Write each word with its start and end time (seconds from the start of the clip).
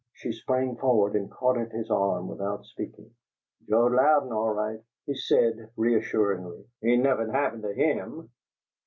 She 0.13 0.31
sprang 0.31 0.77
forward 0.77 1.15
and 1.15 1.29
caught 1.29 1.59
at 1.59 1.71
his 1.73 1.91
arm 1.91 2.27
without 2.27 2.65
speaking. 2.65 3.13
"Joe 3.69 3.85
Louden 3.85 4.31
all 4.31 4.49
right," 4.49 4.81
he 5.05 5.13
said, 5.13 5.69
reassuringly. 5.77 6.65
"Ain' 6.83 7.03
nuffum 7.03 7.29
happen 7.29 7.61
to 7.61 7.71
him! 7.71 8.31